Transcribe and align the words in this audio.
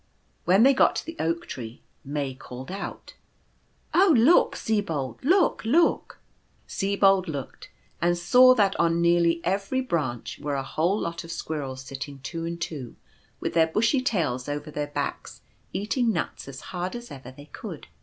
When 0.45 0.63
they 0.63 0.73
got 0.73 0.95
to 0.95 1.05
the 1.05 1.15
Oak 1.19 1.45
tree 1.45 1.83
May 2.03 2.33
called 2.33 2.71
out," 2.71 3.13
Oh 3.93 4.11
look, 4.17 4.55
Sibold, 4.55 5.23
look, 5.23 5.63
look!" 5.63 6.17
Sibold 6.67 7.27
looked, 7.27 7.69
and 8.01 8.17
saw 8.17 8.55
that 8.55 8.75
on 8.79 8.99
nearly 8.99 9.41
every 9.43 9.79
branch 9.79 10.39
were 10.39 10.55
a 10.55 10.63
whole 10.63 10.99
lot 10.99 11.23
of 11.23 11.31
squirrels 11.31 11.83
sitting 11.83 12.17
two 12.23 12.45
and 12.45 12.59
two, 12.59 12.95
with 13.39 13.53
their 13.53 13.67
bushy 13.67 14.01
tails 14.01 14.49
over 14.49 14.71
their 14.71 14.87
backs, 14.87 15.41
eating 15.71 16.11
nuts 16.11 16.47
as 16.47 16.61
hard 16.73 16.95
as 16.95 17.11
ever 17.11 17.29
they 17.31 17.45
could. 17.53 17.85